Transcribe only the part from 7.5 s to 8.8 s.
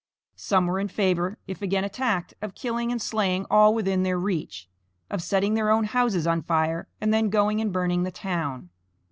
and burning the town.